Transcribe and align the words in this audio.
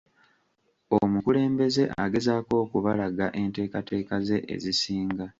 Omukulembeze 0.99 1.83
agezaako 2.03 2.53
okubalaga 2.63 3.25
enteekateeka 3.41 4.15
ze 4.27 4.37
ezisinga. 4.53 5.25